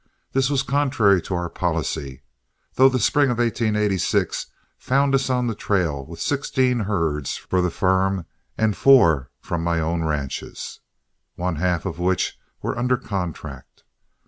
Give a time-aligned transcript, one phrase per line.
[0.33, 2.23] This was contrary to our policy,
[2.73, 4.47] though the spring of 1886
[4.79, 8.25] found us on the trail with sixteen herds for the firm
[8.57, 10.79] and four from my own ranches,
[11.35, 13.83] one half of which were under contract.